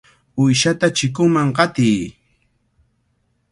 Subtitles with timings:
[0.41, 1.99] ¡Uyshata chikunman qatiy!